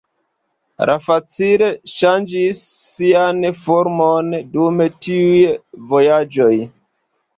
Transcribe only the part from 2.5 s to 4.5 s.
sian formon